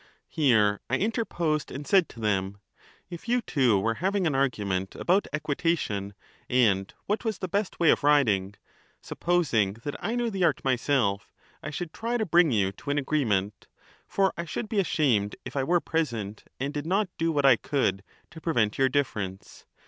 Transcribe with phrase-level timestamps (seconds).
[0.29, 2.57] Here I interposed and said to them:
[3.11, 6.15] If you two were having an argument about equitation
[6.49, 8.55] and what was the best way of riding,
[9.03, 12.97] supposing that I knew the art myself, I should try to bring you to an
[12.97, 13.67] agreement.
[14.07, 17.55] For I should be ashamed if I were present and did not do what I
[17.55, 19.67] could to prevent your difference.